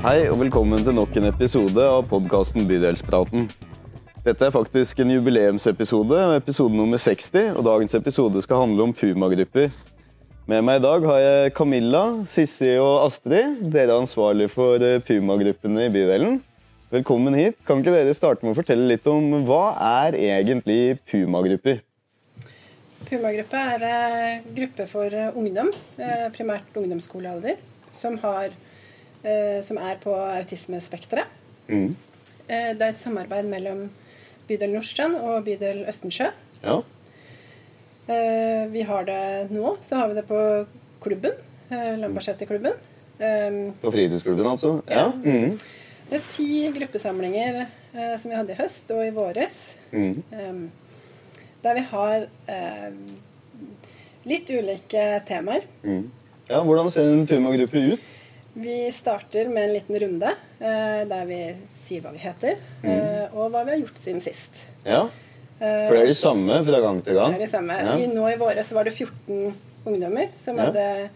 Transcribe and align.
Hei 0.00 0.30
og 0.32 0.38
velkommen 0.40 0.80
til 0.80 0.94
nok 0.96 1.12
en 1.20 1.28
episode 1.28 1.82
av 1.84 2.06
podkasten 2.08 2.64
Bydelspraten. 2.64 3.42
Dette 4.24 4.46
er 4.46 4.52
faktisk 4.54 5.02
en 5.02 5.10
jubileumsepisode, 5.12 6.16
episode 6.38 6.72
nummer 6.72 6.96
60, 6.96 7.50
og 7.60 7.66
dagens 7.66 7.98
episode 7.98 8.40
skal 8.40 8.62
handle 8.62 8.86
om 8.86 8.94
Puma-grupper. 8.96 9.68
Med 10.48 10.64
meg 10.64 10.80
i 10.80 10.82
dag 10.86 11.04
har 11.04 11.18
jeg 11.20 11.52
Camilla, 11.58 12.00
Sissi 12.32 12.70
og 12.80 13.04
Astrid. 13.10 13.58
Dere 13.74 13.90
er 13.90 13.98
ansvarlig 13.98 14.46
for 14.54 14.80
pumagruppene 14.80 15.04
Puma-gruppene 15.04 15.84
i 15.84 15.92
bydelen. 15.92 16.40
Velkommen 16.96 17.36
hit. 17.36 17.60
Kan 17.68 17.84
ikke 17.84 17.92
dere 17.98 18.16
starte 18.16 18.48
med 18.48 18.54
å 18.54 18.60
fortelle 18.62 18.88
litt 18.88 19.04
om 19.04 19.44
hva 19.44 19.76
er 20.06 20.16
egentlig 20.16 20.96
Puma-grupper? 21.12 21.84
Puma-gruppe 23.04 23.68
er 23.76 23.86
en 23.92 24.50
gruppe 24.56 24.88
for 24.96 25.12
eh, 25.12 25.36
ungdom, 25.36 25.68
eh, 26.00 26.26
primært 26.32 26.72
ungdomsskolealder, 26.72 27.60
som, 27.92 28.16
har, 28.24 28.48
eh, 28.48 28.69
som 29.62 29.76
er 29.78 29.96
på 30.02 30.14
autismespekteret. 30.14 31.26
Mm. 31.68 31.94
Eh, 32.48 32.72
Det 32.74 32.82
er 32.82 32.88
et 32.94 32.98
samarbeid 32.98 33.44
mellom 33.46 33.90
bydel 34.48 34.72
Nordstrand 34.72 35.14
og 35.20 35.44
bydel 35.44 35.84
Østensjø. 35.88 36.30
Ja. 36.64 36.80
Eh, 38.08 38.66
Vi 38.72 38.82
har 38.82 39.04
det 39.04 39.50
nå, 39.50 39.76
så 39.82 39.96
har 40.00 40.08
vi 40.08 40.14
det 40.14 40.26
på 40.28 40.66
klubben, 41.00 41.32
eh, 41.70 41.96
Lambertseter-klubben. 41.98 42.72
Eh, 43.20 43.72
På 43.82 43.92
fritidsklubben, 43.92 44.46
altså? 44.46 44.82
Ja. 44.88 45.10
Mm. 45.12 45.58
Det 46.10 46.18
er 46.18 46.28
ti 46.28 46.70
gruppesamlinger 46.74 47.66
eh, 47.94 48.16
som 48.18 48.30
vi 48.30 48.36
hadde 48.36 48.52
i 48.52 48.58
høst 48.58 48.90
og 48.90 49.04
i 49.06 49.10
våres. 49.14 49.76
Mm. 49.92 50.22
eh, 50.32 50.70
Der 51.62 51.74
vi 51.74 51.80
har 51.80 52.26
eh, 52.48 52.90
litt 54.24 54.48
ulike 54.50 55.22
temaer. 55.28 55.62
Mm. 55.84 56.10
Ja, 56.48 56.62
Hvordan 56.64 56.90
ser 56.90 57.12
en 57.12 57.26
Puma-gruppe 57.26 57.92
ut? 57.92 58.00
Vi 58.54 58.90
starter 58.92 59.48
med 59.48 59.64
en 59.68 59.72
liten 59.76 59.98
runde 60.02 60.30
eh, 60.58 61.02
der 61.08 61.26
vi 61.28 61.40
sier 61.70 62.02
hva 62.02 62.10
vi 62.12 62.18
heter, 62.24 62.56
eh, 62.82 63.26
og 63.34 63.50
hva 63.52 63.62
vi 63.64 63.76
har 63.76 63.82
gjort 63.84 64.00
siden 64.04 64.20
sist. 64.24 64.64
Ja, 64.84 65.08
Eh, 65.60 65.82
For 65.90 65.92
det 65.92 66.02
er 66.06 66.08
de 66.08 66.14
samme 66.16 66.54
fra 66.64 66.78
gang 66.80 67.02
til 67.04 67.18
gang? 67.18 67.34
det 67.34 67.42
er 67.42 67.44
de 67.44 67.50
samme. 67.52 67.74
Ja. 67.76 67.92
I, 68.00 68.06
nå 68.08 68.22
i 68.32 68.36
våre 68.40 68.62
så 68.64 68.72
var 68.78 68.86
det 68.88 68.94
14 68.96 69.50
ungdommer 69.84 70.30
som, 70.34 70.56
Ja. 70.56 70.70
hadde, 70.70 71.10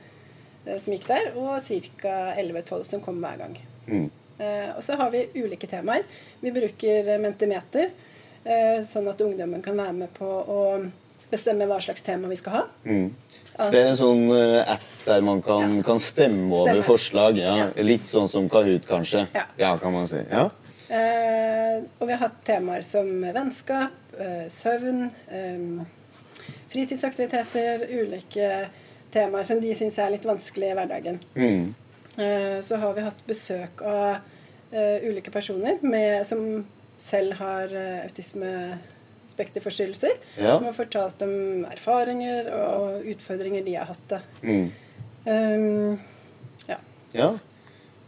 eh, 0.66 0.76
som 0.78 0.92
gikk 0.92 1.06
der, 1.08 1.30
og 1.34 1.62
ca. 1.64 2.34
11-12 2.36 2.84
som 2.84 3.00
kom 3.00 3.22
hver 3.24 3.38
gang. 3.40 3.54
Mm. 3.88 4.10
Eh, 4.38 4.68
og 4.76 4.82
så 4.84 4.98
har 5.00 5.08
vi 5.10 5.22
ulike 5.34 5.64
temaer. 5.66 6.04
Vi 6.42 6.52
bruker 6.52 7.08
eh, 7.08 7.18
Mentimeter, 7.24 7.88
eh, 8.44 8.82
sånn 8.84 9.08
at 9.08 9.22
ungdommen 9.24 9.62
kan 9.64 9.80
være 9.80 9.94
med 9.94 10.12
på 10.12 10.28
å 10.28 10.60
bestemme 11.30 11.66
hva 11.68 11.78
slags 11.82 12.04
tema 12.04 12.28
vi 12.30 12.38
skal 12.38 12.58
ha. 12.58 12.62
Mm. 12.84 13.08
Det 13.54 13.78
er 13.78 13.88
en 13.92 13.98
sånn 13.98 14.24
eh, 14.34 14.72
app 14.74 15.04
der 15.04 15.22
man 15.24 15.40
kan, 15.44 15.76
kan 15.86 16.00
stemme 16.02 16.48
over 16.50 16.72
Stemme. 16.72 16.86
forslag. 16.86 17.38
Ja. 17.38 17.54
Ja. 17.60 17.66
Litt 17.86 18.08
sånn 18.10 18.26
som 18.30 18.48
Kahoot, 18.50 18.86
kanskje. 18.88 19.26
Ja. 19.34 19.76
kan 19.78 19.94
man 19.94 20.08
si. 20.10 20.20
Ja. 20.30 20.48
Uh, 20.84 21.80
og 21.98 22.06
vi 22.06 22.12
har 22.12 22.20
hatt 22.26 22.42
temaer 22.44 22.82
som 22.86 23.08
vennskap, 23.22 23.94
uh, 24.18 24.44
søvn, 24.52 25.06
um, 25.32 25.80
fritidsaktiviteter, 26.70 27.86
ulike 27.88 28.50
temaer 29.14 29.48
som 29.48 29.62
de 29.62 29.72
syns 29.74 29.96
er 30.02 30.12
litt 30.12 30.28
vanskelig 30.28 30.70
i 30.70 30.76
hverdagen. 30.76 31.18
Mm. 31.38 31.72
Uh, 32.18 32.60
så 32.62 32.78
har 32.82 32.94
vi 32.98 33.06
hatt 33.08 33.26
besøk 33.26 33.84
av 33.86 34.30
ulike 34.74 35.30
personer 35.30 35.76
med, 35.86 36.24
som 36.26 36.64
selv 36.98 37.36
har 37.38 37.70
uh, 37.70 38.02
autismespekterforstyrrelser. 39.24 40.10
Ja. 40.38 40.56
Som 40.56 40.66
har 40.66 40.72
fortalt 40.76 41.22
om 41.22 41.64
erfaringer 41.70 42.50
og 42.52 43.04
utfordringer 43.14 43.64
de 43.64 43.74
har 43.74 43.86
hatt. 43.86 44.22
Mm. 44.42 44.70
Um, 45.26 45.98
ja. 46.68 46.76
Ja. 47.14 47.30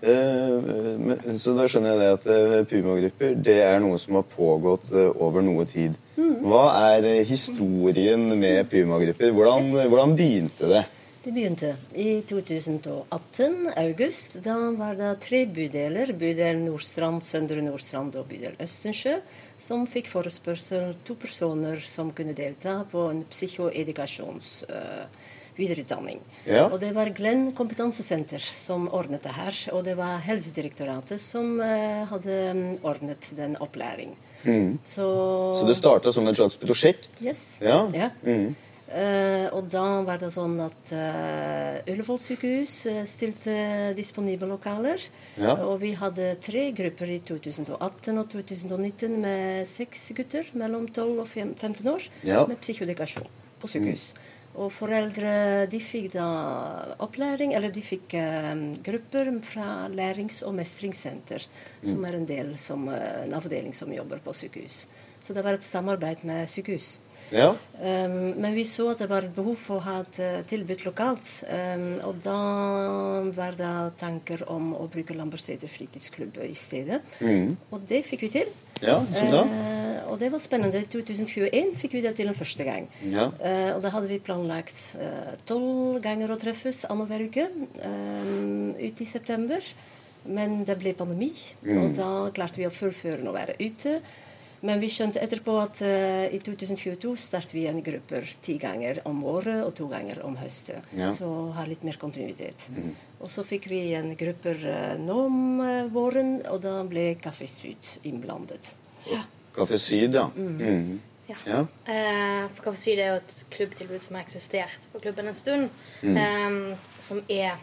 Eh, 0.02 0.98
men- 0.98 1.38
så 1.38 1.56
da 1.56 1.64
skjønner 1.66 1.94
jeg 1.94 1.98
det 1.98 2.10
at 2.12 2.26
eh, 2.26 2.64
Puma-grupper 2.68 3.34
det 3.42 3.62
er 3.62 3.78
noe 3.80 3.96
som 3.98 4.14
har 4.14 4.24
pågått 4.24 4.92
eh, 4.92 5.10
over 5.20 5.40
noe 5.42 5.64
tid. 5.64 5.94
Mm. 6.16 6.42
Hva 6.44 6.92
er 6.92 7.24
historien 7.24 8.28
med 8.38 8.68
Puma-grupper? 8.70 9.32
Hvordan, 9.32 9.70
hvordan 9.88 10.16
begynte 10.16 10.68
det? 10.68 10.84
Det 11.26 11.32
begynte 11.34 11.72
i 11.98 12.20
2018, 12.22 13.72
august. 13.76 14.36
Da 14.44 14.54
var 14.78 14.94
det 14.94 15.08
tre 15.24 15.40
bydeler, 15.50 16.12
bydel 16.14 16.60
Nordstrand, 16.62 17.24
Søndre 17.26 17.64
Nordstrand 17.66 18.14
og 18.14 18.28
bydel 18.28 18.52
Østensjø, 18.62 19.16
som 19.58 19.88
fikk 19.90 20.06
forespørsel 20.06 20.92
to 21.02 21.16
personer 21.18 21.82
som 21.82 22.12
kunne 22.14 22.30
delta 22.38 22.76
på 22.92 23.08
en 23.10 23.24
psykoedukasjons 23.26 24.52
eh, 24.70 25.32
videreutdanning. 25.56 26.20
Ja. 26.44 26.68
Og 26.68 26.78
det 26.84 26.92
var 26.94 27.10
Glenn 27.16 27.48
kompetansesenter 27.58 28.46
som 28.46 28.86
ordnet 28.94 29.26
det 29.26 29.34
her. 29.34 29.58
Og 29.74 29.82
det 29.88 29.96
var 29.98 30.22
Helsedirektoratet 30.28 31.18
som 31.18 31.56
uh, 31.58 32.04
hadde 32.12 32.36
mm, 32.54 32.62
ordnet 32.86 33.32
den 33.34 33.58
opplæring. 33.58 34.14
Mm. 34.44 34.78
Så, 34.86 35.10
Så 35.58 35.66
det 35.66 35.74
starta 35.80 36.14
som 36.14 36.30
et 36.30 36.38
slags 36.38 36.54
prosjekt? 36.62 37.10
Yes. 37.18 37.58
Ja. 37.66 37.80
Ja. 37.90 38.12
Mm. 38.22 38.54
Eh, 38.86 39.48
og 39.50 39.66
da 39.66 39.82
var 40.06 40.20
det 40.22 40.28
sånn 40.30 40.52
at 40.62 40.92
uh, 40.94 41.80
Ullevål 41.90 42.20
sykehus 42.22 42.74
eh, 42.86 43.00
stilte 43.08 43.54
disponible 43.98 44.46
lokaler. 44.46 45.02
Ja. 45.34 45.56
Og 45.66 45.80
vi 45.82 45.90
hadde 45.98 46.36
tre 46.38 46.68
grupper 46.76 47.10
i 47.10 47.18
2018 47.18 48.20
og 48.22 48.28
2019 48.30 49.16
med 49.24 49.66
seks 49.66 50.04
gutter 50.14 50.46
mellom 50.54 50.86
12 50.94 51.18
og 51.18 51.26
15 51.26 51.90
år 51.90 52.06
Ja. 52.22 52.44
Mm. 52.44 52.52
med 52.54 52.60
psykodikasjon 52.62 53.26
på 53.58 53.70
sykehus. 53.72 54.12
Og 54.56 54.70
foreldre 54.72 55.66
de 55.68 55.80
fikk 55.82 56.12
da 56.14 56.28
opplæring, 57.02 57.52
eller 57.58 57.68
de 57.74 57.82
fikk 57.84 58.14
eh, 58.16 58.54
grupper 58.86 59.32
fra 59.44 59.88
lærings- 59.92 60.44
og 60.46 60.54
mestringssenter, 60.56 61.42
Mm. 61.82 61.90
som 61.90 62.04
er 62.06 62.14
en 62.14 62.26
del 62.26 62.54
som, 62.56 62.88
en 62.88 63.34
avdeling 63.34 63.74
som 63.74 63.90
jobber 63.92 64.22
på 64.22 64.32
sykehus. 64.32 64.86
Så 65.20 65.34
det 65.34 65.42
var 65.44 65.54
et 65.58 65.66
samarbeid 65.66 66.22
med 66.24 66.46
sykehus. 66.48 67.00
Ja. 67.34 67.54
Um, 67.80 68.34
men 68.40 68.54
vi 68.56 68.64
så 68.68 68.90
at 68.92 69.02
det 69.02 69.08
var 69.10 69.26
behov 69.34 69.58
for 69.60 69.80
å 69.80 69.84
ha 69.84 69.96
et 70.04 70.18
eh, 70.22 70.38
tilbud 70.48 70.84
lokalt. 70.86 71.32
Um, 71.50 71.88
og 72.06 72.20
da 72.24 72.36
var 73.36 73.56
det 73.58 73.72
tanker 74.00 74.46
om 74.52 74.72
å 74.76 74.86
bruke 74.92 75.16
Lambertseter 75.16 75.70
fritidsklubb 75.70 76.38
i 76.46 76.54
stedet. 76.56 77.02
Mm. 77.20 77.56
Og 77.70 77.82
det 77.88 78.04
fikk 78.08 78.26
vi 78.26 78.32
til. 78.38 78.52
ja? 79.32 79.42
Eh, 79.42 79.98
og 80.06 80.20
det 80.20 80.30
var 80.32 80.42
spennende. 80.44 80.84
I 80.84 80.90
2021 80.92 81.74
fikk 81.80 81.96
vi 81.98 82.04
det 82.04 82.14
til 82.18 82.30
en 82.30 82.38
første 82.38 82.66
gang. 82.68 82.86
Ja. 83.02 83.28
Uh, 83.40 83.72
og 83.74 83.82
da 83.84 83.92
hadde 83.96 84.12
vi 84.12 84.22
planlagt 84.22 84.84
tolv 85.48 86.00
ganger 86.04 86.32
å 86.32 86.38
treffes 86.40 86.84
annenhver 86.88 87.26
uke 87.26 87.50
ute 88.76 89.02
i 89.02 89.08
september. 89.08 89.74
Men 90.26 90.62
det 90.66 90.74
ble 90.80 90.90
pandemi, 90.98 91.30
og 91.70 91.92
da 91.94 92.06
klarte 92.34 92.58
vi 92.58 92.66
å 92.66 92.72
fullføre 92.74 93.22
å 93.30 93.34
være 93.34 93.54
ute. 93.60 94.00
Men 94.64 94.80
vi 94.80 94.88
skjønte 94.92 95.20
etterpå 95.20 95.56
at 95.60 95.82
uh, 95.84 96.24
i 96.32 96.38
2022 96.40 97.12
startet 97.20 97.52
vi 97.56 97.66
en 97.68 97.82
grupper 97.84 98.24
ti 98.42 98.56
ganger 98.62 99.02
om 99.08 99.20
året 99.28 99.60
og 99.66 99.74
to 99.76 99.90
ganger 99.90 100.22
om 100.24 100.38
høsten. 100.40 100.86
Ja. 100.96 101.10
Så 101.14 101.28
har 101.56 101.68
litt 101.68 101.84
mer 101.86 101.98
kontinuitet. 102.00 102.70
Og 103.20 103.30
så 103.32 103.44
fikk 103.46 103.68
vi 103.72 103.82
en 103.98 104.14
grupper 104.16 104.64
uh, 104.64 104.96
nå 105.02 105.20
om 105.26 105.38
uh, 105.60 105.84
våren, 105.92 106.38
og 106.48 106.62
da 106.64 106.78
ble 106.88 107.12
Kaffe 107.20 107.48
Syd 107.50 107.98
innblandet. 108.08 108.76
Kafé 109.56 109.78
Syd, 109.78 110.14
ja. 110.14 110.30
Mm. 110.36 111.00
Ja. 111.26 111.36
ja. 111.44 111.60
Eh, 111.92 112.48
for 112.54 112.68
Kaffe 112.68 112.80
Syd 112.80 113.00
er 113.00 113.14
jo 113.14 113.20
et 113.22 113.36
klubbtilbud 113.54 114.04
som 114.04 114.18
har 114.18 114.26
eksistert 114.26 114.84
på 114.92 115.00
klubben 115.00 115.30
en 115.30 115.38
stund. 115.38 115.70
Um, 116.02 116.76
som 117.00 117.22
er 117.28 117.56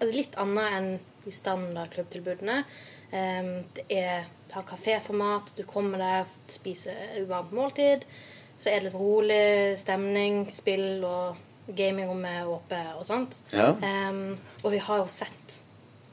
altså, 0.00 0.12
litt 0.16 0.34
annet 0.42 0.78
enn 0.78 0.90
de 1.24 1.34
standard 1.34 1.94
klubbtilbudene. 1.94 2.64
Eh, 3.12 3.52
det 3.76 3.86
er 3.90 4.26
det 4.46 4.54
har 4.54 4.62
kaféformat, 4.62 5.52
du 5.56 5.64
kommer 5.66 5.98
der, 5.98 6.26
spiser 6.48 7.26
varmt 7.28 7.52
måltid. 7.52 8.04
Så 8.58 8.70
er 8.70 8.78
det 8.78 8.88
litt 8.88 8.98
rolig 8.98 9.78
stemning, 9.78 10.46
spill 10.54 11.02
og 11.04 11.40
gamingrommet 11.66 12.42
er 12.42 12.50
åpent 12.50 13.00
og 13.00 13.06
sånt. 13.08 13.40
Ja. 13.52 13.72
Um, 13.74 14.36
og 14.62 14.70
vi 14.72 14.78
har 14.78 15.02
jo 15.02 15.08
sett 15.10 15.58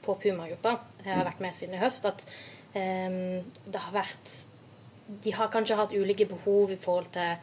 på 0.03 0.17
Puma-gruppa, 0.19 0.79
jeg 1.05 1.13
har 1.13 1.27
vært 1.27 1.43
med 1.45 1.55
siden 1.55 1.77
i 1.77 1.83
høst, 1.83 2.09
at 2.09 2.25
um, 2.73 3.45
det 3.69 3.85
har 3.85 3.93
vært 3.93 4.41
De 5.23 5.33
har 5.35 5.49
kanskje 5.51 5.75
hatt 5.75 5.93
ulike 5.93 6.25
behov 6.25 6.71
i 6.71 6.79
forhold 6.79 7.09
til 7.13 7.35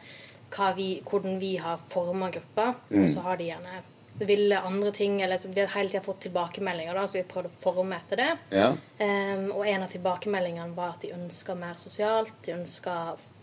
vi, 0.75 0.87
hvordan 1.07 1.39
vi 1.39 1.55
har 1.61 1.79
forma 1.87 2.29
gruppa. 2.33 2.73
Og 2.89 3.09
så 3.09 3.21
har 3.21 3.37
de 3.37 3.45
gjerne 3.47 3.83
ville 4.25 4.59
andre 4.59 4.91
ting, 4.91 5.21
eller 5.21 5.37
så 5.37 5.47
vi 5.49 5.61
har 5.61 5.71
hele 5.75 5.89
tida 5.89 6.01
fått 6.05 6.19
tilbakemeldinger, 6.27 6.93
da, 6.95 7.07
så 7.07 7.17
vi 7.19 7.23
prøvde 7.29 7.49
å 7.49 7.61
forme 7.63 7.95
etter 7.97 8.21
det. 8.21 8.29
Ja. 8.57 8.67
Um, 8.99 9.47
og 9.55 9.65
en 9.67 9.83
av 9.85 9.89
tilbakemeldingene 9.93 10.75
var 10.77 10.95
at 10.95 11.01
de 11.05 11.13
ønska 11.15 11.55
mer 11.55 11.73
sosialt. 11.81 12.33
De 12.45 12.53
ønska 12.55 12.95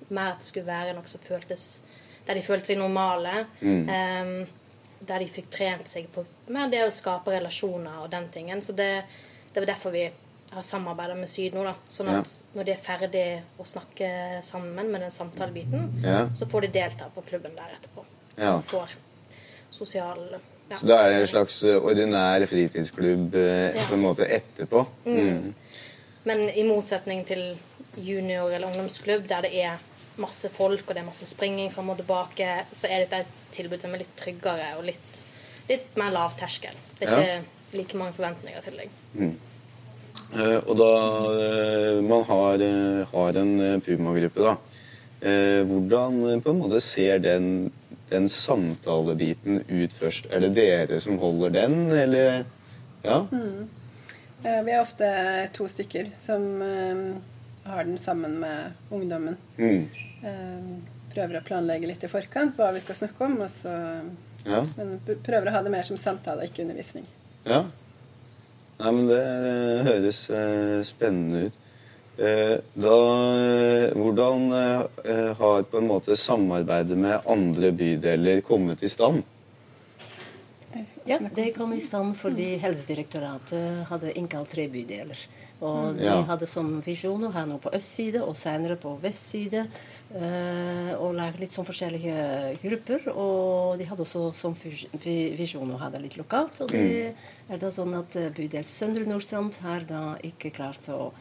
mer 0.08 0.34
at 0.34 0.38
det 0.44 0.46
skulle 0.50 0.66
være 0.70 0.94
noe 0.96 1.06
som 1.10 1.20
føltes 1.20 1.82
Der 2.28 2.34
de 2.36 2.42
følte 2.44 2.66
seg 2.74 2.78
normale. 2.78 3.46
Ehm, 3.64 4.46
der 5.00 5.18
de 5.22 5.28
fikk 5.32 5.46
trent 5.50 5.88
seg 5.88 6.10
på 6.12 6.24
mer 6.52 6.68
det 6.68 6.82
å 6.84 6.90
skape 6.92 7.32
relasjoner 7.32 8.02
og 8.02 8.10
den 8.12 8.26
tingen. 8.34 8.60
Så 8.60 8.74
det, 8.76 9.04
det 9.54 9.62
var 9.62 9.66
derfor 9.70 9.94
vi 9.94 10.02
har 10.50 10.62
samarbeida 10.62 11.14
med 11.16 11.28
Syd 11.28 11.54
nå. 11.56 11.62
da, 11.64 11.72
Sånn 11.88 12.08
at 12.12 12.28
når 12.54 12.64
de 12.68 12.72
er 12.74 12.82
ferdig 12.84 13.24
å 13.60 13.64
snakke 13.64 14.10
sammen 14.44 14.90
med 14.92 15.00
den 15.06 15.10
samtalebiten, 15.14 15.88
Ja. 16.04 16.28
så 16.36 16.46
får 16.46 16.60
de 16.66 16.68
delta 16.78 17.08
på 17.14 17.22
klubben 17.22 17.56
der 17.56 17.72
etterpå. 17.78 18.04
Ja. 18.36 18.54
Og 18.58 18.64
får 18.64 18.92
sosial 19.70 20.38
Så 20.76 20.86
da 20.86 20.98
er 21.02 21.10
det 21.10 21.20
en 21.22 21.26
slags 21.30 21.62
eh, 21.64 21.78
ordinær 21.80 22.44
fritidsklubb 22.46 23.34
eh, 23.34 23.74
Ja. 23.74 23.84
på 23.88 23.94
en 23.94 24.02
måte 24.02 24.26
etterpå. 24.28 24.86
Mm. 25.06 25.54
Men 26.28 26.48
i 26.50 26.62
motsetning 26.68 27.24
til 27.26 27.56
junior- 27.96 28.52
eller 28.52 28.66
ungdomsklubb, 28.68 29.26
der 29.28 29.40
det 29.42 29.54
er 29.64 29.78
masse 30.18 30.48
folk 30.50 30.82
og 30.88 30.94
det 30.94 31.02
er 31.02 31.06
masse 31.06 31.26
springing 31.26 31.70
fram 31.72 31.88
og 31.90 31.96
tilbake, 32.02 32.64
så 32.72 32.86
er 32.90 33.04
dette 33.06 33.20
et 33.22 33.26
tilbud 33.52 33.80
som 33.80 33.94
er 33.94 33.98
litt 34.02 34.16
tryggere 34.18 34.74
og 34.78 34.84
litt, 34.84 35.22
litt 35.70 35.96
mer 35.96 36.10
lav 36.10 36.34
terskel. 36.36 36.74
Det 37.00 37.08
er 37.08 37.14
Ja. 37.20 37.22
ikke 37.38 37.78
like 37.78 37.96
mange 37.96 38.12
forventninger 38.12 38.60
til 38.62 38.72
deg. 38.82 38.90
Eh, 40.34 40.58
og 40.66 40.74
da 40.76 40.90
eh, 41.32 42.00
man 42.04 42.24
har, 42.28 42.54
eh, 42.60 43.04
har 43.12 43.36
en 43.40 43.80
Puma-gruppe, 43.80 44.42
da. 44.44 44.56
eh, 45.22 45.62
hvordan 45.64 46.42
på 46.42 46.50
en 46.50 46.58
måte 46.60 46.80
ser 46.80 47.18
den, 47.18 47.70
den 48.10 48.28
samtalebiten 48.32 49.62
ut 49.68 49.92
først? 49.92 50.26
Er 50.32 50.40
det 50.44 50.54
dere 50.56 51.00
som 51.00 51.18
holder 51.18 51.50
den, 51.50 51.90
eller 51.92 52.44
Ja? 53.04 53.20
Mm. 53.32 53.68
Vi 54.42 54.70
er 54.72 54.80
ofte 54.80 55.08
to 55.54 55.66
stykker 55.70 56.12
som 56.14 56.62
eh, 56.62 57.02
har 57.68 57.84
den 57.84 57.98
sammen 57.98 58.38
med 58.40 58.72
ungdommen. 58.94 59.36
Mm. 59.58 59.88
Eh, 60.22 60.70
Prøver 61.08 61.38
å 61.40 61.44
planlegge 61.46 61.88
litt 61.88 62.04
i 62.04 62.08
forkant 62.12 62.54
hva 62.58 62.68
vi 62.76 62.80
skal 62.84 62.94
snakke 62.94 63.24
om, 63.24 63.38
så, 63.48 63.72
Ja. 64.44 64.60
men 64.76 65.00
prøver 65.24 65.48
å 65.48 65.54
ha 65.56 65.62
det 65.64 65.70
mer 65.72 65.82
som 65.82 65.96
samtale, 65.96 66.44
ikke 66.46 66.62
undervisning. 66.66 67.06
ja. 67.46 67.64
Nei, 68.78 68.92
men 68.94 69.08
det 69.08 69.22
eh, 69.24 69.80
høres 69.88 70.20
eh, 70.30 70.82
spennende 70.86 71.48
ut. 71.48 71.56
Eh, 72.18 72.58
da, 72.74 72.94
eh, 73.38 73.92
hvordan 73.94 74.52
eh, 74.52 75.34
har 75.38 75.62
på 75.62 75.78
en 75.78 75.86
måte 75.86 76.16
samarbeidet 76.18 76.98
med 76.98 77.20
andre 77.30 77.70
bydeler 77.70 78.40
kommet 78.42 78.82
i 78.82 78.90
stand? 78.90 79.22
Ja, 81.06 81.20
det 81.34 81.52
kom 81.54 81.70
i 81.72 81.80
stand 81.80 82.16
fordi 82.18 82.56
Helsedirektoratet 82.58 83.86
hadde 83.88 84.16
innkalt 84.18 84.50
tre 84.50 84.66
bydeler. 84.68 85.22
Og 85.62 85.94
de 85.96 86.04
Ja. 86.04 86.22
hadde 86.22 86.46
som 86.46 86.82
visjon 86.82 87.22
å 87.22 87.32
ha 87.32 87.44
noe 87.46 87.58
på 87.58 87.70
østside 87.72 88.20
og 88.22 88.34
senere 88.36 88.76
på 88.76 88.98
vestside. 89.00 89.68
og 90.10 91.14
lage 91.14 91.38
litt 91.38 91.52
sånn 91.52 91.66
forskjellige 91.66 92.58
grupper. 92.62 93.08
Og 93.14 93.78
de 93.78 93.84
hadde 93.84 94.00
også 94.00 94.34
som 94.34 94.54
visjon 94.54 95.70
å 95.70 95.78
ha 95.78 95.90
det 95.90 96.00
litt 96.00 96.16
lokalt. 96.16 96.60
Og 96.62 96.68
det 96.68 97.14
er 97.50 97.58
da 97.58 97.68
sånn 97.68 97.94
at 97.98 98.16
bydel 98.34 98.64
Søndre 98.64 99.04
Nordstrand 99.04 99.54
har 99.56 99.80
da 99.80 100.16
ikke 100.22 100.50
klart 100.50 100.88
å 100.88 101.12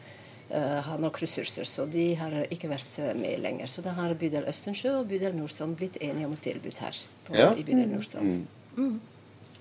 eh, 0.50 0.80
ha 0.86 0.96
nok 1.00 1.18
ressurser, 1.22 1.64
så 1.68 1.86
de 1.90 2.14
har 2.20 2.34
ikke 2.50 2.68
vært 2.70 2.98
med 3.16 3.40
lenger. 3.44 3.66
Så 3.70 3.82
da 3.84 3.90
har 3.96 4.14
bydel 4.18 4.46
Østensjø 4.48 4.96
og 5.00 5.08
bydel 5.10 5.34
Nordstrand 5.36 5.76
blitt 5.76 5.96
enige 6.00 6.26
om 6.26 6.32
et 6.36 6.42
tilbud 6.46 6.78
her 6.82 6.96
på, 7.26 7.34
Ja. 7.36 7.52
i 7.54 7.62
bydel 7.64 7.88
Nordstrand. 7.92 8.46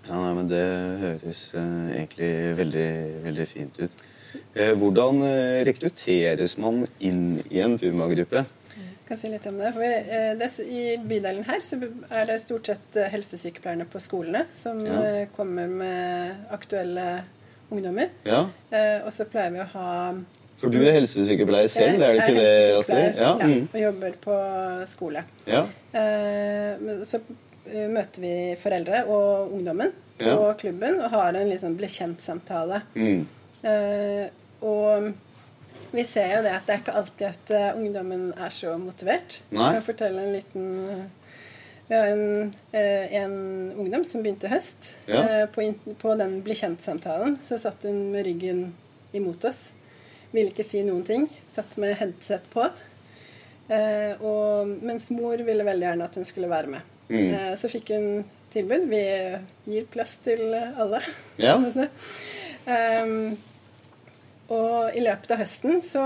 Ja, 0.07 0.15
nei, 0.21 0.33
men 0.37 0.47
Det 0.47 0.61
høres 1.01 1.41
uh, 1.53 1.89
egentlig 1.91 2.29
veldig, 2.57 2.89
veldig 3.25 3.47
fint 3.47 3.79
ut. 3.81 3.91
Uh, 4.55 4.71
hvordan 4.79 5.19
uh, 5.23 5.63
rekrutteres 5.67 6.57
man 6.57 6.85
inn 7.03 7.41
i 7.51 7.59
en 7.59 7.75
Puma-gruppe? 7.81 8.45
Jeg 8.77 9.09
kan 9.09 9.17
si 9.19 9.29
litt 9.31 9.45
om 9.47 9.57
det. 9.59 9.73
For 9.73 9.83
vi, 9.83 9.91
det, 10.39 10.47
I 10.67 10.81
bydelen 11.07 11.45
her 11.47 11.61
så 11.63 11.77
er 12.11 12.25
det 12.27 12.41
stort 12.43 12.67
sett 12.67 12.97
helsesykepleierne 13.11 13.85
på 13.87 13.99
skolene 14.03 14.45
som 14.51 14.79
Ja. 14.85 15.25
kommer 15.35 15.67
med 15.67 16.47
aktuelle 16.51 17.23
ungdommer. 17.71 18.09
Ja, 18.27 18.45
Eh, 18.71 18.99
og 19.05 19.11
så 19.15 19.23
pleier 19.25 19.51
vi 19.51 19.59
å 19.63 19.69
ha 19.73 20.13
For 20.57 20.73
du 20.73 20.79
er 20.81 20.95
helsesykepleier 20.95 21.69
selv, 21.69 22.01
er 22.01 22.15
det 22.15 22.23
ikke 22.23 22.39
det, 22.39 22.53
Astrid? 22.79 23.19
Ja. 23.19 23.27
Ja, 23.37 23.45
mm. 23.45 23.67
og 23.69 23.81
jobber 23.81 24.15
på 24.23 24.37
skole. 24.89 25.21
ja. 25.45 25.67
Eh, 25.97 27.03
så 27.07 27.19
eh, 27.69 27.85
møter 27.89 28.21
vi 28.23 28.33
foreldre 28.61 29.03
og 29.05 29.53
ungdommen 29.53 29.93
Ja. 30.19 30.33
klubben 30.57 30.97
og 31.01 31.11
har 31.13 31.37
en 31.37 31.49
liksom 31.49 31.75
bli 31.77 31.87
kjent-samtale. 31.87 32.81
Mm. 32.95 33.27
Eh, 33.69 34.25
og 34.65 35.11
vi 35.93 36.03
ser 36.03 36.35
jo 36.35 36.41
det 36.45 36.55
at 36.55 36.65
det 36.65 36.73
er 36.73 36.81
ikke 36.81 36.97
alltid 37.01 37.27
at 37.27 37.77
ungdommen 37.77 38.33
er 38.33 38.49
så 38.49 38.73
motivert. 38.81 39.41
Nei. 39.51 39.63
Jeg 39.63 39.77
kan 39.77 39.87
fortelle 39.91 40.25
en 40.25 40.33
liten 40.33 41.11
Vi 41.87 41.95
har 41.95 42.09
en, 42.11 42.53
en 42.73 43.37
ungdom 43.77 44.03
som 44.05 44.23
begynte 44.25 44.49
i 44.49 44.51
høst. 44.51 44.97
Ja. 45.07 45.45
På, 45.53 45.63
på 46.01 46.17
den 46.19 46.41
bli 46.43 46.57
kjent-samtalen 46.57 47.37
så 47.45 47.55
satt 47.61 47.85
hun 47.87 48.09
med 48.11 48.25
ryggen 48.27 48.73
imot 49.15 49.45
oss. 49.47 49.69
Ville 50.33 50.51
ikke 50.51 50.65
si 50.67 50.83
noen 50.85 51.05
ting. 51.07 51.27
Satt 51.51 51.77
med 51.81 51.97
headset 51.99 52.45
på. 52.53 52.67
Eh, 53.67 54.13
og, 54.23 54.69
mens 54.85 55.09
mor 55.11 55.41
ville 55.43 55.65
veldig 55.67 55.89
gjerne 55.89 56.07
at 56.07 56.17
hun 56.19 56.27
skulle 56.27 56.51
være 56.51 56.71
med. 56.77 56.93
Mm. 57.09 57.19
Eh, 57.25 57.53
så 57.59 57.71
fikk 57.71 57.91
hun 57.95 58.25
tilbud. 58.53 58.87
Vi 58.91 59.03
gir 59.67 59.87
plass 59.91 60.17
til 60.25 60.55
alle. 60.55 61.03
Ja. 61.41 61.59
Um, 62.67 63.37
og 64.51 64.91
i 64.91 64.99
løpet 64.99 65.29
av 65.31 65.39
høsten 65.39 65.77
så, 65.79 66.01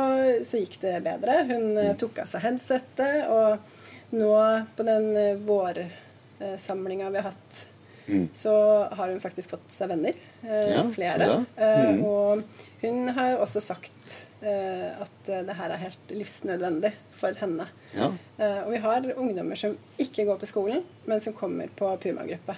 så 0.46 0.60
gikk 0.60 0.76
det 0.84 1.00
bedre. 1.02 1.40
Hun 1.50 1.72
mm. 1.74 1.96
tok 1.98 2.20
av 2.22 2.30
seg 2.30 2.44
headsetet, 2.44 3.24
og 3.34 4.14
nå 4.14 4.36
på 4.78 4.86
den 4.86 5.08
uh, 5.18 5.42
vårsamlinga 5.48 7.10
vi 7.10 7.18
har 7.18 7.32
hatt, 7.32 7.64
Mm. 8.08 8.30
så 8.34 8.54
har 8.92 9.08
hun 9.12 9.20
faktisk 9.20 9.50
fått 9.54 9.68
seg 9.72 9.90
venner. 9.90 10.14
eh, 10.44 10.70
Ja, 10.74 10.84
flere. 10.96 11.46
Eh, 11.58 11.92
Mm. 11.92 12.04
og 12.06 12.44
hun 12.82 13.08
har 13.10 13.38
også 13.38 13.62
sagt 13.62 14.26
eh, 14.42 14.90
at 15.02 15.24
det 15.46 15.56
her 15.56 15.70
er 15.70 15.78
helt 15.78 16.10
livsnødvendig 16.10 16.92
for 17.12 17.34
henne. 17.40 17.68
Ja. 17.96 18.12
Eh, 18.40 18.64
og 18.66 18.72
vi 18.72 18.78
har 18.78 19.02
ungdommer 19.16 19.56
som 19.56 19.78
ikke 20.00 20.26
går 20.26 20.40
på 20.40 20.48
skolen, 20.50 20.84
men 21.06 21.22
som 21.22 21.34
kommer 21.34 21.68
på 21.78 21.92
Puma-gruppe. 22.02 22.56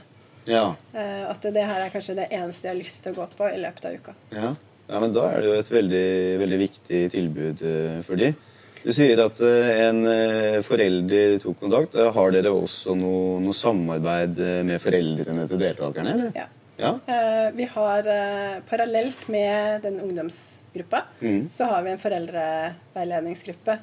Ja. 0.48 0.76
Eh, 0.94 1.30
at 1.30 1.42
det 1.42 1.64
her 1.66 1.82
er 1.86 1.90
kanskje 1.90 2.16
det 2.16 2.30
eneste 2.32 2.64
jeg 2.68 2.76
har 2.76 2.82
lyst 2.84 3.04
til 3.04 3.14
å 3.14 3.16
gå 3.16 3.28
på 3.38 3.54
i 3.54 3.60
løpet 3.60 3.86
av 3.86 3.94
uka. 3.94 4.14
ja. 4.32 4.56
Ja, 4.90 5.00
men 5.00 5.14
Da 5.14 5.30
er 5.32 5.40
det 5.42 5.46
jo 5.48 5.54
et 5.60 5.70
veldig, 5.72 6.40
veldig 6.40 6.58
viktig 6.60 7.12
tilbud 7.12 8.04
for 8.04 8.16
de. 8.20 8.34
Du 8.84 8.92
sier 8.92 9.20
at 9.24 9.40
eh, 9.40 9.70
en 9.88 10.02
eh, 10.12 10.58
forelder 10.66 11.38
tok 11.44 11.60
kontakt. 11.62 11.96
Eh, 11.96 12.10
Har 12.16 12.34
dere 12.36 12.52
også 12.52 12.96
noe, 13.00 13.38
noe 13.44 13.56
samarbeid 13.56 14.42
med 14.68 14.82
foreldrene 14.84 15.46
til 15.48 15.62
deltakerne? 15.62 16.16
eller? 16.18 16.34
Ja. 16.36 16.50
Ja. 16.82 16.90
Vi 17.54 17.68
har 17.70 18.08
parallelt 18.68 19.28
med 19.32 19.84
den 19.86 20.00
ungdomsgruppa, 20.02 21.04
Mm. 21.22 21.44
så 21.54 21.68
har 21.70 21.84
vi 21.86 21.92
en 21.92 22.00
foreldreveiledningsgruppe. 22.02 23.76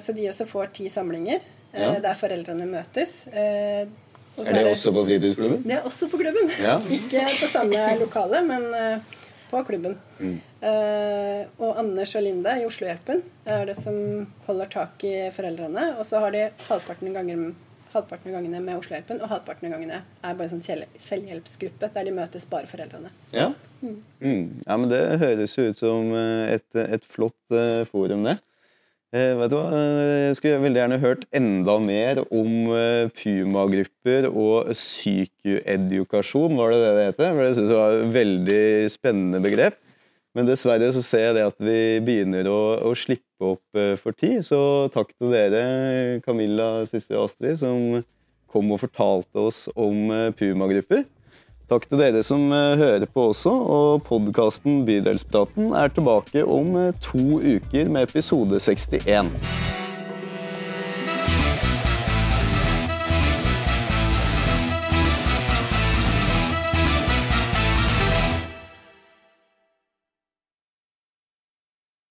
Så 0.00 0.14
de 0.14 0.28
også 0.30 0.46
får 0.46 0.70
ti 0.78 0.86
samlinger 0.88 1.40
Ja. 1.74 1.98
der 2.00 2.14
foreldrene 2.14 2.64
møtes. 2.70 3.26
Og 4.38 4.46
så 4.46 4.50
Er 4.54 4.62
det 4.62 4.70
også 4.70 4.92
på 4.94 5.04
fritidsklubben? 5.08 5.62
Det 5.66 5.72
er 5.74 5.82
også 5.84 6.08
på 6.08 6.16
klubben. 6.22 6.50
Ja. 6.62 6.78
Ikke 6.96 7.26
på 7.42 7.50
samme 7.50 7.98
lokale, 7.98 8.44
men 8.46 8.70
på 9.50 9.62
klubben. 9.68 9.96
Mm. 10.18 10.34
Eh, 10.60 11.46
og 11.58 11.78
Anders 11.80 12.14
og 12.18 12.24
Linda 12.24 12.56
i 12.58 12.66
Oslohjelpen 12.68 13.22
er 13.48 13.68
det 13.68 13.76
som 13.78 13.96
holder 14.48 14.70
tak 14.72 15.06
i 15.08 15.14
foreldrene. 15.34 15.92
Og 15.98 16.06
så 16.08 16.22
har 16.24 16.34
de 16.34 16.48
halvparten 16.68 17.10
av, 17.10 17.18
ganger, 17.20 17.44
halvparten 17.94 18.34
gangene 18.34 18.62
med 18.64 18.80
Oslohjelpen, 18.80 19.22
og 19.22 19.32
halvparten 19.32 19.68
av 19.68 19.76
gangene 19.76 20.02
er 20.02 20.36
bare 20.40 20.52
sånn 20.52 20.64
selvhjelpsgruppe 20.64 21.92
der 21.94 22.08
de 22.08 22.16
møtes 22.18 22.48
bare 22.50 22.70
foreldrene. 22.70 23.14
Ja. 23.34 23.52
Mm. 23.78 24.00
ja, 24.66 24.74
men 24.74 24.88
det 24.90 25.02
høres 25.22 25.52
ut 25.54 25.78
som 25.78 26.10
eh, 26.18 26.56
et, 26.56 26.68
et 26.82 27.04
flott 27.06 27.54
eh, 27.54 27.84
forum, 27.86 28.26
det. 28.26 28.38
Eh, 29.08 29.32
vet 29.40 29.48
du 29.48 29.56
hva? 29.56 29.68
Eh, 29.72 30.28
Jeg 30.28 30.36
skulle 30.36 30.60
veldig 30.60 30.80
gjerne 30.82 30.98
hørt 31.00 31.22
enda 31.32 31.78
mer 31.80 32.18
om 32.28 32.50
eh, 32.76 33.08
Puma-grupper 33.16 34.26
og 34.28 34.68
psykoedukasjon, 34.76 36.56
var 36.58 36.74
det 36.74 36.80
det 36.82 36.90
det 36.98 37.06
heter? 37.06 37.30
For 37.32 37.46
det 37.46 37.54
synes 37.56 37.72
jeg 37.72 37.78
var 37.80 37.96
et 37.96 38.12
veldig 38.18 38.64
spennende 38.92 39.40
begrep. 39.44 39.78
Men 40.36 40.46
dessverre 40.46 40.90
så 40.92 41.00
ser 41.02 41.24
jeg 41.30 41.36
det 41.38 41.46
at 41.48 41.56
vi 41.64 41.78
begynner 42.04 42.50
å, 42.52 42.60
å 42.84 42.92
slippe 43.00 43.54
opp 43.54 43.80
eh, 43.80 43.94
for 43.96 44.12
tid. 44.12 44.42
Så 44.44 44.60
takk 44.92 45.14
til 45.16 45.32
dere, 45.32 46.20
Camilla, 46.26 46.84
Sissel 46.90 47.16
og 47.16 47.30
Astrid, 47.30 47.56
som 47.64 48.02
kom 48.52 48.76
og 48.76 48.82
fortalte 48.84 49.40
oss 49.48 49.64
om 49.72 50.12
eh, 50.12 50.28
Puma-grupper. 50.36 51.06
Takk 51.68 51.84
til 51.84 52.00
dere 52.00 52.22
som 52.24 52.46
eh, 52.48 52.80
hører 52.80 53.04
på 53.12 53.26
også, 53.28 53.50
og 53.52 54.04
podkasten 54.06 54.86
Bydelspraten 54.88 55.74
er 55.76 55.90
tilbake 55.92 56.40
om 56.48 56.70
eh, 56.80 56.94
to 57.04 57.42
uker 57.44 57.90
med 57.92 58.08
episode 58.08 58.56
61. 58.56 59.28